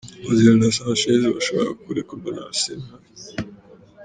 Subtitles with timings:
[0.29, 2.87] Ozil na Sanchez bashobora kurekugwa na Arsena.